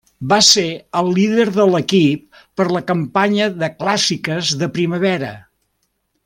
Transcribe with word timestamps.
Va 0.29 0.37
ser 0.45 0.61
el 1.01 1.09
líder 1.17 1.45
de 1.57 1.65
l'equip 1.73 2.41
per 2.61 2.67
la 2.77 2.83
campanya 2.93 3.51
de 3.65 3.71
clàssiques 3.83 4.51
de 4.63 4.71
primavera. 4.79 5.31